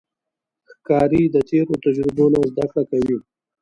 [0.71, 3.17] ښکاري د تیرو تجربو نه زده کړه کوي.